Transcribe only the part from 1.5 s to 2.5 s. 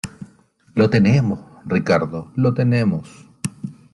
Ricardo,